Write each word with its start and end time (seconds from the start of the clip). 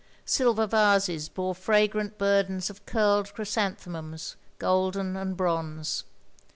Silver 0.25 0.65
vases 0.65 1.29
bore 1.29 1.53
fragrant 1.53 2.17
burdens 2.17 2.71
of 2.71 2.83
curled 2.87 3.31
chrysanthemums, 3.35 4.35
golden 4.57 5.15
and 5.15 5.37
bronze. 5.37 6.05